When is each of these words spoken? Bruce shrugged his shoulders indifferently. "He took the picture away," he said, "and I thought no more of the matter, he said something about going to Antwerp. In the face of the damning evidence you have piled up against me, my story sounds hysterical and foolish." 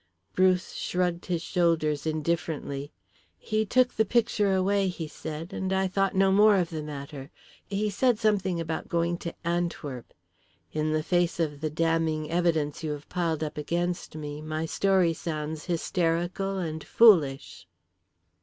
Bruce 0.33 0.73
shrugged 0.73 1.27
his 1.27 1.43
shoulders 1.43 2.07
indifferently. 2.07 2.91
"He 3.37 3.67
took 3.67 3.93
the 3.93 4.03
picture 4.03 4.51
away," 4.55 4.87
he 4.87 5.07
said, 5.07 5.53
"and 5.53 5.71
I 5.71 5.87
thought 5.87 6.15
no 6.15 6.31
more 6.31 6.55
of 6.55 6.71
the 6.71 6.81
matter, 6.81 7.29
he 7.69 7.87
said 7.91 8.17
something 8.17 8.59
about 8.59 8.87
going 8.89 9.19
to 9.19 9.35
Antwerp. 9.45 10.11
In 10.73 10.91
the 10.91 11.03
face 11.03 11.39
of 11.39 11.61
the 11.61 11.69
damning 11.69 12.31
evidence 12.31 12.83
you 12.83 12.93
have 12.93 13.09
piled 13.09 13.43
up 13.43 13.59
against 13.59 14.15
me, 14.15 14.41
my 14.41 14.65
story 14.65 15.13
sounds 15.13 15.65
hysterical 15.65 16.57
and 16.57 16.83
foolish." 16.83 17.67